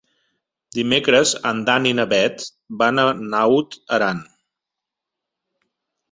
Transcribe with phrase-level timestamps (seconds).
[0.75, 2.45] Dimecres en Dan i na Bet
[2.79, 4.23] van a Naut Aran.